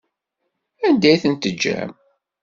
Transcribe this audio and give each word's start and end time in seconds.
Anda 0.85 1.09
i 1.15 1.17
ten-teǧǧam? 1.23 1.91